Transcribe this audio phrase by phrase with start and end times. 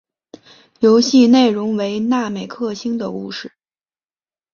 [0.79, 3.51] 游戏内容为那美克星的故事。